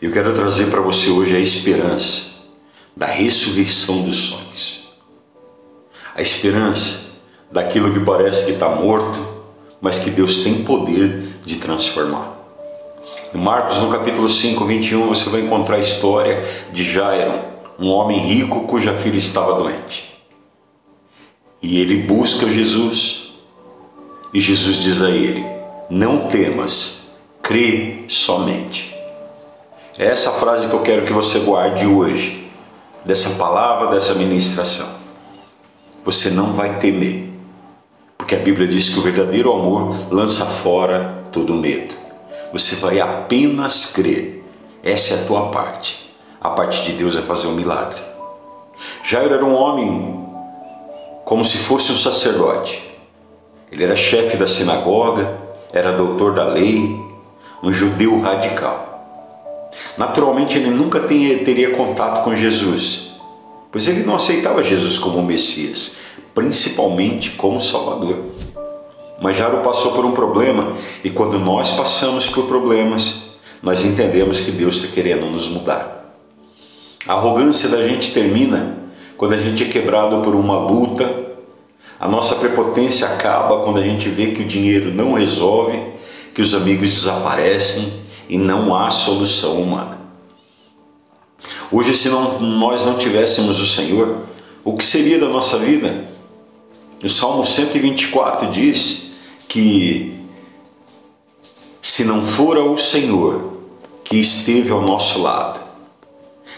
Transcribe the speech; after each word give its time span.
Eu 0.00 0.12
quero 0.12 0.34
trazer 0.34 0.66
para 0.66 0.80
você 0.80 1.08
hoje 1.08 1.34
a 1.34 1.40
esperança 1.40 2.44
da 2.94 3.06
ressurreição 3.06 4.02
dos 4.02 4.16
sonhos. 4.16 4.88
A 6.14 6.20
esperança 6.20 7.22
daquilo 7.50 7.92
que 7.94 8.00
parece 8.00 8.44
que 8.44 8.50
está 8.52 8.68
morto, 8.68 9.18
mas 9.80 9.98
que 9.98 10.10
Deus 10.10 10.44
tem 10.44 10.64
poder 10.64 11.38
de 11.46 11.56
transformar. 11.56 12.36
Em 13.34 13.38
Marcos, 13.38 13.78
no 13.78 13.90
capítulo 13.90 14.28
5, 14.28 14.66
21, 14.66 15.06
você 15.06 15.30
vai 15.30 15.40
encontrar 15.40 15.76
a 15.76 15.80
história 15.80 16.44
de 16.70 16.84
Jairo, 16.84 17.42
um 17.78 17.88
homem 17.88 18.18
rico 18.18 18.66
cuja 18.66 18.92
filha 18.92 19.16
estava 19.16 19.54
doente. 19.54 20.14
E 21.62 21.80
ele 21.80 22.02
busca 22.02 22.46
Jesus, 22.46 23.32
e 24.32 24.40
Jesus 24.40 24.76
diz 24.76 25.00
a 25.00 25.08
ele: 25.08 25.44
Não 25.88 26.28
temas, 26.28 27.12
crê 27.42 28.04
somente. 28.08 28.95
É 29.98 30.04
essa 30.04 30.30
frase 30.30 30.68
que 30.68 30.74
eu 30.74 30.82
quero 30.82 31.06
que 31.06 31.12
você 31.12 31.38
guarde 31.38 31.86
hoje, 31.86 32.52
dessa 33.02 33.30
palavra, 33.38 33.88
dessa 33.88 34.14
ministração. 34.14 34.86
Você 36.04 36.28
não 36.28 36.52
vai 36.52 36.78
temer, 36.78 37.30
porque 38.18 38.34
a 38.34 38.38
Bíblia 38.38 38.68
diz 38.68 38.90
que 38.90 38.98
o 38.98 39.02
verdadeiro 39.02 39.50
amor 39.50 39.96
lança 40.10 40.44
fora 40.44 41.24
todo 41.32 41.54
medo. 41.54 41.94
Você 42.52 42.76
vai 42.76 43.00
apenas 43.00 43.86
crer, 43.92 44.44
essa 44.82 45.14
é 45.14 45.22
a 45.22 45.26
tua 45.26 45.48
parte. 45.48 46.14
A 46.42 46.50
parte 46.50 46.82
de 46.82 46.92
Deus 46.92 47.16
é 47.16 47.22
fazer 47.22 47.46
um 47.46 47.54
milagre. 47.54 48.00
Jairo 49.02 49.32
era 49.32 49.44
um 49.44 49.54
homem 49.54 50.28
como 51.24 51.42
se 51.42 51.56
fosse 51.56 51.90
um 51.90 51.96
sacerdote. 51.96 52.84
Ele 53.72 53.82
era 53.82 53.96
chefe 53.96 54.36
da 54.36 54.46
sinagoga, 54.46 55.38
era 55.72 55.90
doutor 55.90 56.34
da 56.34 56.44
lei, 56.44 57.02
um 57.62 57.72
judeu 57.72 58.20
radical. 58.20 58.95
Naturalmente, 59.96 60.58
ele 60.58 60.70
nunca 60.70 61.00
teria 61.00 61.70
contato 61.70 62.22
com 62.22 62.34
Jesus, 62.34 63.12
pois 63.72 63.88
ele 63.88 64.04
não 64.04 64.16
aceitava 64.16 64.62
Jesus 64.62 64.98
como 64.98 65.22
Messias, 65.22 65.96
principalmente 66.34 67.30
como 67.30 67.60
Salvador. 67.60 68.24
Mas 69.20 69.38
Jairo 69.38 69.62
passou 69.62 69.92
por 69.92 70.04
um 70.04 70.12
problema, 70.12 70.76
e 71.02 71.08
quando 71.08 71.38
nós 71.38 71.72
passamos 71.72 72.26
por 72.26 72.46
problemas, 72.46 73.30
nós 73.62 73.82
entendemos 73.82 74.40
que 74.40 74.50
Deus 74.50 74.76
está 74.76 74.94
querendo 74.94 75.26
nos 75.26 75.48
mudar. 75.48 76.14
A 77.08 77.14
arrogância 77.14 77.68
da 77.70 77.86
gente 77.88 78.12
termina 78.12 78.76
quando 79.16 79.32
a 79.32 79.38
gente 79.38 79.64
é 79.64 79.66
quebrado 79.66 80.20
por 80.20 80.34
uma 80.34 80.58
luta, 80.58 81.24
a 81.98 82.06
nossa 82.06 82.34
prepotência 82.34 83.06
acaba 83.06 83.60
quando 83.60 83.78
a 83.78 83.82
gente 83.82 84.10
vê 84.10 84.26
que 84.26 84.42
o 84.42 84.46
dinheiro 84.46 84.90
não 84.90 85.14
resolve, 85.14 85.80
que 86.34 86.42
os 86.42 86.52
amigos 86.52 86.90
desaparecem 86.90 88.05
e 88.28 88.36
não 88.36 88.74
há 88.74 88.90
solução 88.90 89.60
humana. 89.60 89.98
Hoje, 91.70 91.96
se 91.96 92.08
não, 92.08 92.40
nós 92.40 92.84
não 92.84 92.96
tivéssemos 92.96 93.58
o 93.60 93.66
Senhor, 93.66 94.26
o 94.64 94.76
que 94.76 94.84
seria 94.84 95.18
da 95.18 95.28
nossa 95.28 95.58
vida? 95.58 96.08
O 97.02 97.08
Salmo 97.08 97.44
124 97.44 98.50
diz 98.50 99.12
que 99.48 100.14
se 101.82 102.04
não 102.04 102.26
fora 102.26 102.64
o 102.64 102.76
Senhor 102.76 103.52
que 104.04 104.16
esteve 104.16 104.70
ao 104.70 104.82
nosso 104.82 105.22
lado, 105.22 105.60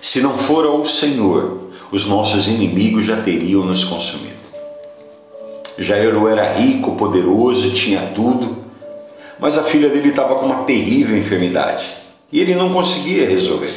se 0.00 0.20
não 0.20 0.36
fora 0.36 0.70
o 0.70 0.84
Senhor, 0.84 1.70
os 1.90 2.04
nossos 2.04 2.46
inimigos 2.46 3.04
já 3.04 3.22
teriam 3.22 3.64
nos 3.64 3.84
consumido. 3.84 4.34
Jairo 5.78 6.28
era 6.28 6.52
rico, 6.52 6.94
poderoso, 6.96 7.72
tinha 7.72 8.12
tudo, 8.14 8.63
mas 9.44 9.58
a 9.58 9.62
filha 9.62 9.90
dele 9.90 10.08
estava 10.08 10.36
com 10.36 10.46
uma 10.46 10.64
terrível 10.64 11.18
enfermidade 11.18 11.86
e 12.32 12.40
ele 12.40 12.54
não 12.54 12.72
conseguia 12.72 13.28
resolver. 13.28 13.70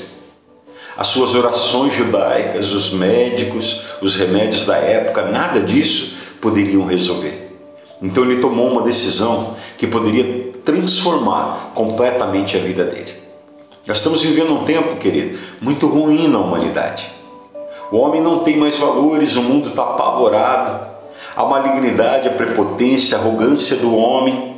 As 0.96 1.08
suas 1.08 1.36
orações 1.36 1.94
judaicas, 1.94 2.72
os 2.72 2.94
médicos, 2.94 3.82
os 4.02 4.16
remédios 4.16 4.64
da 4.64 4.78
época, 4.78 5.23
nada 5.23 5.60
disso 5.60 6.20
poderiam 6.40 6.86
resolver. 6.86 7.52
Então 8.02 8.23
ele 8.23 8.39
tomou 8.39 8.70
uma 8.70 8.82
decisão 8.82 9.58
que 9.78 9.86
poderia 9.86 10.54
transformar 10.64 11.73
completamente 11.76 12.55
a 12.55 12.61
vida 12.61 12.86
dele. 12.86 13.14
Nós 13.86 13.98
estamos 13.98 14.22
vivendo 14.22 14.54
um 14.54 14.64
tempo, 14.64 14.95
querido, 14.95 15.38
muito 15.60 15.86
ruim 15.86 16.30
na 16.30 16.39
humanidade. 16.39 17.11
O 17.92 17.98
homem 17.98 18.22
não 18.22 18.39
tem 18.39 18.55
mais 18.55 18.78
valores, 18.78 19.36
o 19.36 19.44
mundo 19.44 19.67
está 19.67 19.84
apavorado. 19.84 20.88
A 21.36 21.44
malignidade, 21.44 22.30
a 22.30 22.32
prepotência, 22.32 23.17
a 23.17 23.20
arrogância 23.20 23.76
do 23.76 23.94
homem 23.94 24.55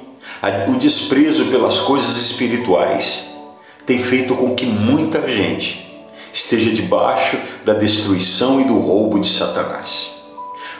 o 0.68 0.78
desprezo 0.78 1.46
pelas 1.46 1.80
coisas 1.80 2.18
espirituais 2.18 3.36
tem 3.86 3.98
feito 4.00 4.36
com 4.36 4.56
que 4.56 4.66
muita 4.66 5.28
gente 5.30 5.90
esteja 6.32 6.72
debaixo 6.72 7.38
da 7.66 7.74
destruição 7.74 8.62
e 8.62 8.64
do 8.66 8.78
roubo 8.78 9.20
de 9.20 9.28
Satanás. 9.28 10.20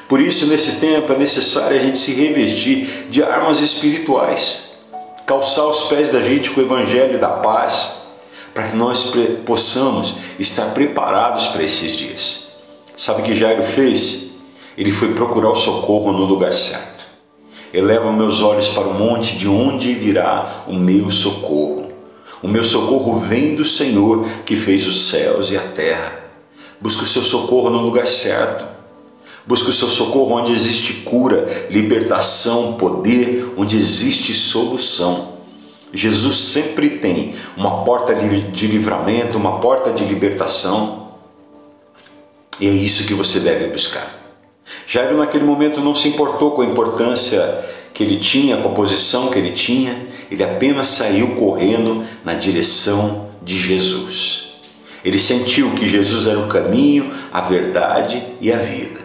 Por 0.08 0.22
isso, 0.22 0.47
nesse 0.47 0.80
tempo, 0.80 1.12
é 1.14 1.18
necessário 1.18 1.78
a 1.78 1.84
gente 1.84 1.97
se 1.97 2.14
revestir 2.14 3.08
de 3.09 3.22
armas 3.22 3.59
espirituais, 3.59 4.72
calçar 5.25 5.66
os 5.68 5.84
pés 5.84 6.12
da 6.12 6.20
gente 6.20 6.50
com 6.52 6.62
o 6.62 6.64
evangelho 6.64 7.20
da 7.20 7.30
paz, 7.30 8.00
para 8.53 8.70
que 8.70 8.76
nós 8.76 9.14
possamos 9.46 10.16
estar 10.40 10.74
preparados 10.74 11.47
para 11.47 11.64
esses 11.64 11.94
dias. 11.94 12.47
Sabe 12.97 13.22
o 13.22 13.26
que 13.26 13.36
Jairo 13.36 13.62
fez? 13.62 14.31
Ele 14.78 14.91
foi 14.91 15.14
procurar 15.14 15.52
o 15.52 15.56
socorro 15.56 16.12
no 16.12 16.26
lugar 16.26 16.53
certo. 16.53 16.98
Elevo 17.74 18.12
meus 18.12 18.41
olhos 18.41 18.69
para 18.69 18.88
o 18.88 18.94
monte, 18.94 19.38
de 19.38 19.47
onde 19.47 19.94
virá 19.94 20.63
o 20.68 20.74
meu 20.74 21.09
socorro. 21.09 21.91
O 22.41 22.47
meu 22.47 22.63
socorro 22.63 23.19
vem 23.19 23.56
do 23.56 23.63
Senhor 23.66 24.28
que 24.46 24.56
fez 24.56 24.88
os 24.88 25.09
céus 25.09 25.52
e 25.52 25.57
a 25.57 25.62
terra. 25.62 26.24
Busca 26.81 27.03
o 27.03 27.08
seu 27.08 27.22
socorro 27.22 27.69
no 27.69 27.79
lugar 27.79 28.08
certo. 28.08 28.66
Busca 29.46 29.69
o 29.69 29.74
seu 29.74 29.88
socorro 29.88 30.35
onde 30.35 30.53
existe 30.53 30.94
cura, 30.94 31.68
libertação, 31.69 32.74
poder, 32.74 33.53
onde 33.58 33.75
existe 33.75 34.34
solução. 34.34 35.40
Jesus 35.94 36.38
sempre 36.38 36.90
tem 36.91 37.35
uma 37.58 37.84
porta 37.84 38.13
de 38.13 38.68
livramento, 38.68 39.38
uma 39.38 39.59
porta 39.59 39.91
de 39.91 40.06
libertação. 40.06 41.09
E 42.59 42.68
é 42.68 42.72
isso 42.72 43.06
que 43.06 43.13
você 43.13 43.40
deve 43.40 43.68
buscar. 43.68 44.19
Jairo, 44.88 45.18
naquele 45.18 45.44
momento, 45.44 45.81
não 45.81 45.96
se 45.96 46.07
importou 46.07 46.52
com 46.52 46.62
a 46.62 46.66
importância 46.66 47.66
que 47.94 48.03
ele 48.03 48.18
tinha, 48.18 48.57
com 48.57 48.69
a 48.69 48.74
posição 48.74 49.30
que 49.30 49.38
ele 49.38 49.52
tinha, 49.52 50.07
ele 50.31 50.44
apenas 50.44 50.88
saiu 50.90 51.35
correndo 51.35 52.06
na 52.24 52.34
direção 52.34 53.29
de 53.41 53.59
Jesus. 53.59 54.50
Ele 55.03 55.18
sentiu 55.18 55.72
que 55.72 55.88
Jesus 55.88 56.28
era 56.28 56.40
o 56.40 56.47
caminho, 56.47 57.12
a 57.31 57.41
verdade 57.41 58.24
e 58.41 58.52
a 58.52 58.58
vida. 58.58 59.00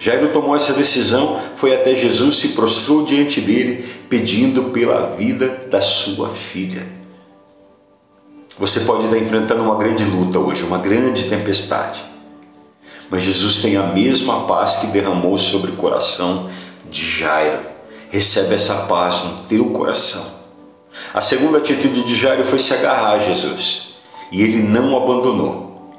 Jairo 0.00 0.28
tomou 0.28 0.54
essa 0.54 0.72
decisão, 0.72 1.40
foi 1.54 1.74
até 1.74 1.94
Jesus, 1.94 2.36
se 2.36 2.48
prostrou 2.50 3.04
diante 3.04 3.40
dele, 3.40 3.84
pedindo 4.08 4.64
pela 4.70 5.16
vida 5.16 5.66
da 5.68 5.80
sua 5.80 6.28
filha. 6.28 6.86
Você 8.56 8.80
pode 8.80 9.04
estar 9.04 9.18
enfrentando 9.18 9.62
uma 9.62 9.76
grande 9.76 10.04
luta 10.04 10.38
hoje, 10.38 10.64
uma 10.64 10.78
grande 10.78 11.28
tempestade. 11.28 12.04
Mas 13.10 13.22
Jesus 13.22 13.56
tem 13.56 13.76
a 13.76 13.84
mesma 13.84 14.46
paz 14.46 14.76
que 14.76 14.88
derramou 14.88 15.36
sobre 15.38 15.70
o 15.70 15.76
coração 15.76 16.48
de 16.90 17.04
Jairo. 17.04 17.60
Recebe 18.10 18.54
essa 18.54 18.74
paz 18.86 19.22
no 19.24 19.44
teu 19.48 19.66
coração. 19.70 20.38
A 21.14 21.20
segunda 21.20 21.58
atitude 21.58 22.02
de 22.02 22.16
Jairo 22.16 22.44
foi 22.44 22.58
se 22.58 22.74
agarrar 22.74 23.12
a 23.12 23.18
Jesus 23.18 23.94
e 24.30 24.42
ele 24.42 24.62
não 24.62 24.96
abandonou. 24.96 25.92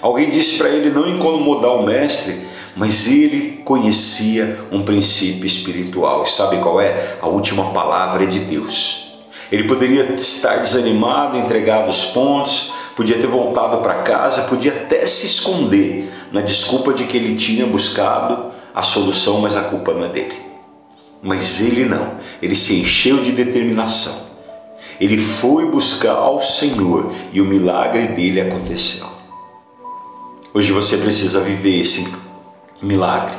Alguém 0.00 0.30
disse 0.30 0.58
para 0.58 0.68
ele 0.68 0.90
não 0.90 1.08
incomodar 1.08 1.72
o 1.76 1.84
mestre, 1.84 2.46
mas 2.76 3.06
ele 3.06 3.62
conhecia 3.64 4.58
um 4.70 4.82
princípio 4.82 5.46
espiritual. 5.46 6.22
E 6.24 6.30
sabe 6.30 6.58
qual 6.58 6.80
é? 6.80 7.16
A 7.20 7.28
última 7.28 7.72
palavra 7.72 8.24
é 8.24 8.26
de 8.26 8.40
Deus. 8.40 9.14
Ele 9.50 9.64
poderia 9.64 10.02
estar 10.02 10.56
desanimado, 10.56 11.38
entregado 11.38 11.88
os 11.88 12.06
pontos, 12.06 12.72
podia 12.96 13.18
ter 13.18 13.26
voltado 13.26 13.78
para 13.78 14.02
casa, 14.02 14.42
podia 14.42 14.72
até 14.72 15.06
se 15.06 15.26
esconder 15.26 16.12
na 16.32 16.40
desculpa 16.40 16.92
de 16.92 17.04
que 17.04 17.16
ele 17.16 17.36
tinha 17.36 17.66
buscado 17.66 18.52
a 18.74 18.82
solução, 18.82 19.40
mas 19.40 19.56
a 19.56 19.62
culpa 19.62 19.92
não 19.94 20.04
é 20.04 20.08
dele. 20.08 20.36
Mas 21.22 21.60
ele 21.60 21.84
não, 21.84 22.18
ele 22.42 22.54
se 22.54 22.80
encheu 22.80 23.22
de 23.22 23.32
determinação. 23.32 24.24
Ele 25.00 25.18
foi 25.18 25.70
buscar 25.70 26.12
ao 26.12 26.40
Senhor 26.40 27.12
e 27.32 27.40
o 27.40 27.44
milagre 27.44 28.08
dele 28.08 28.40
aconteceu. 28.40 29.06
Hoje 30.52 30.70
você 30.70 30.98
precisa 30.98 31.40
viver 31.40 31.80
esse 31.80 32.14
milagre. 32.80 33.34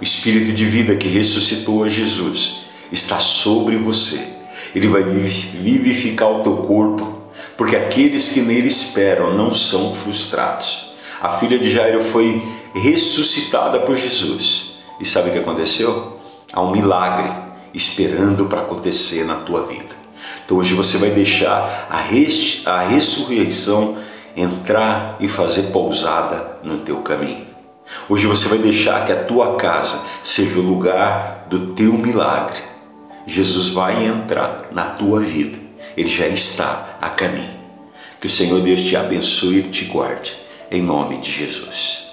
O 0.00 0.04
Espírito 0.04 0.52
de 0.52 0.64
vida 0.64 0.94
que 0.94 1.08
ressuscitou 1.08 1.84
a 1.84 1.88
Jesus 1.88 2.66
está 2.92 3.18
sobre 3.18 3.76
você. 3.76 4.20
Ele 4.74 4.86
vai 4.86 5.02
vivificar 5.02 6.30
o 6.30 6.42
teu 6.42 6.58
corpo, 6.58 7.19
porque 7.56 7.76
aqueles 7.76 8.28
que 8.28 8.40
nele 8.40 8.68
esperam 8.68 9.34
não 9.34 9.52
são 9.52 9.94
frustrados. 9.94 10.90
A 11.20 11.28
filha 11.28 11.58
de 11.58 11.70
Jairo 11.70 12.02
foi 12.02 12.42
ressuscitada 12.74 13.80
por 13.80 13.96
Jesus. 13.96 14.78
E 14.98 15.04
sabe 15.04 15.30
o 15.30 15.32
que 15.32 15.38
aconteceu? 15.38 16.18
Há 16.52 16.60
um 16.60 16.70
milagre 16.70 17.30
esperando 17.74 18.46
para 18.46 18.62
acontecer 18.62 19.24
na 19.24 19.36
tua 19.36 19.64
vida. 19.64 19.94
Então 20.44 20.58
hoje 20.58 20.74
você 20.74 20.98
vai 20.98 21.10
deixar 21.10 21.86
a, 21.90 22.00
res, 22.00 22.62
a 22.66 22.80
ressurreição 22.80 23.98
entrar 24.36 25.16
e 25.20 25.28
fazer 25.28 25.64
pousada 25.64 26.58
no 26.62 26.78
teu 26.78 26.98
caminho. 27.02 27.46
Hoje 28.08 28.26
você 28.26 28.48
vai 28.48 28.58
deixar 28.58 29.04
que 29.04 29.12
a 29.12 29.24
tua 29.24 29.56
casa 29.56 30.02
seja 30.24 30.58
o 30.58 30.62
lugar 30.62 31.46
do 31.48 31.74
teu 31.74 31.92
milagre. 31.94 32.58
Jesus 33.26 33.68
vai 33.68 34.06
entrar 34.06 34.68
na 34.72 34.84
tua 34.84 35.20
vida. 35.20 35.69
Ele 35.96 36.08
já 36.08 36.26
está 36.26 36.98
a 37.00 37.10
caminho. 37.10 37.58
Que 38.20 38.26
o 38.26 38.30
Senhor 38.30 38.60
Deus 38.60 38.82
te 38.82 38.96
abençoe 38.96 39.60
e 39.60 39.62
te 39.62 39.84
guarde. 39.86 40.36
Em 40.70 40.82
nome 40.82 41.18
de 41.18 41.30
Jesus. 41.30 42.09